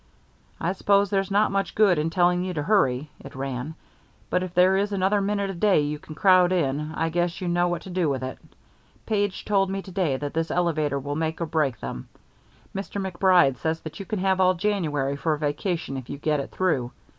[0.59, 3.75] "I suppose there's not much good in telling you to hurry," it ran;
[4.31, 7.47] "but if there is another minute a day you can crowd in, I guess you
[7.47, 8.39] know what to do with it.
[9.05, 12.09] Page told me to day that this elevator will make or break them.
[12.75, 12.99] Mr.
[12.99, 16.49] MacBride says that you can have all January for a vacation if you get it
[16.49, 16.91] through.